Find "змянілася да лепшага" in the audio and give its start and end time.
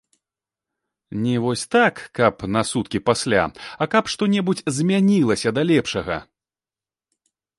4.77-6.17